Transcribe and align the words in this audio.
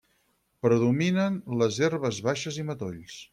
Predominen 0.65 1.37
les 1.63 1.77
herbes 1.89 2.23
baixes 2.29 2.59
i 2.65 2.67
matolls. 2.71 3.21